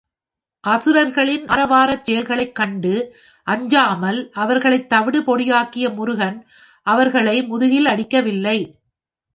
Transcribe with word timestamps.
அசுரர்களின் 0.63 1.45
ஆரவாரச் 1.47 2.03
செயல்களைக் 2.03 2.55
கண்டு 2.55 2.93
அஞ்சாமல் 3.47 4.29
அவர்களைத் 4.35 4.89
தவிடு 4.89 5.21
பொடியாக்கிய 5.21 5.93
முருகன் 5.93 6.39
அவர்களை 6.87 7.43
முதுகில் 7.43 7.85
அடிக்கவில்லை. 7.85 8.59